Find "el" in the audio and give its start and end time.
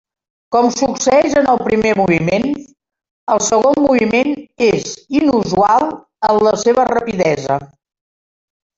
1.55-1.61, 3.35-3.43